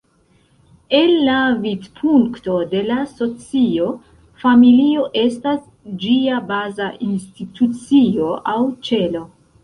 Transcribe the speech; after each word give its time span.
El 0.99 1.11
la 1.25 1.33
vidpunkto 1.65 2.55
de 2.71 2.79
la 2.87 2.95
socio, 3.19 3.89
familio 4.43 5.03
estas 5.25 5.59
ĝia 6.05 6.39
baza 6.53 6.87
institucio 7.09 8.31
aŭ 8.55 8.57
"ĉelo". 8.89 9.23